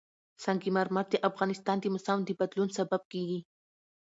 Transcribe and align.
سنگ 0.43 0.63
مرمر 0.75 1.05
د 1.11 1.15
افغانستان 1.29 1.77
د 1.79 1.85
موسم 1.93 2.19
د 2.25 2.29
بدلون 2.39 2.69
سبب 2.77 3.01
کېږي. 3.11 3.39